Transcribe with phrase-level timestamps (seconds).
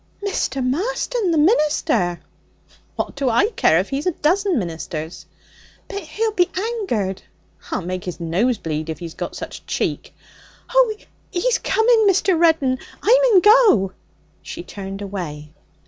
[0.23, 0.65] 'Mr.
[0.65, 2.19] Marston, the minister.'
[2.95, 5.27] 'What do I care if he's a dozen ministers?'
[5.87, 7.21] 'But he'll be angered.'
[7.69, 10.15] 'I'll make his nose bleed if he's got such cheek.'
[10.73, 10.95] 'Oh,
[11.29, 12.35] he's coming, Mr.
[12.35, 12.79] Reddin!
[13.03, 13.91] I mun go.'
[14.41, 15.53] She turned away.